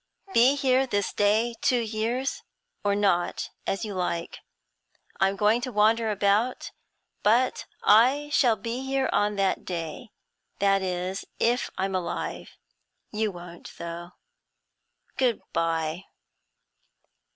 [0.33, 2.41] 'Be here this day two years
[2.83, 4.39] or not, as you like.
[5.19, 6.71] I'm going to wander about,
[7.21, 10.09] but I shall be here on that day
[10.57, 12.49] that is, if I'm alive.
[13.11, 14.13] You won't though.
[15.17, 16.05] Good bye.'